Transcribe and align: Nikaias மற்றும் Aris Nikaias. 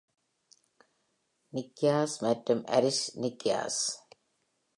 Nikaias 1.53 2.13
மற்றும் 2.25 2.63
Aris 2.77 2.99
Nikaias. 3.21 3.77